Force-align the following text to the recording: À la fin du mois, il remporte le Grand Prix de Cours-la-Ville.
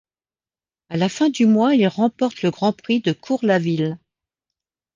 À 0.89 0.97
la 0.97 1.09
fin 1.09 1.29
du 1.29 1.45
mois, 1.45 1.75
il 1.75 1.87
remporte 1.87 2.41
le 2.41 2.49
Grand 2.49 2.73
Prix 2.73 3.01
de 3.01 3.11
Cours-la-Ville. 3.11 3.99